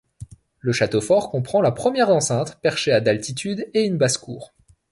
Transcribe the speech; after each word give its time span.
Le 0.61 0.71
château 0.73 0.99
fort 0.99 1.29
comprend 1.29 1.61
la 1.61 1.71
première 1.71 2.09
enceinte, 2.09 2.57
perchée 2.63 2.91
à 2.91 3.01
d'altitude, 3.01 3.69
et 3.75 3.83
une 3.83 3.97
basse-cour. 3.99 4.51